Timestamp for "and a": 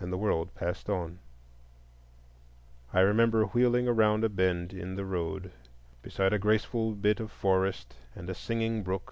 8.16-8.34